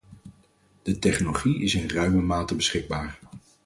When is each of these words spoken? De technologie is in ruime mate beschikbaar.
De 0.83 0.99
technologie 0.99 1.61
is 1.61 1.75
in 1.75 1.87
ruime 1.89 2.21
mate 2.21 2.55
beschikbaar. 2.55 3.19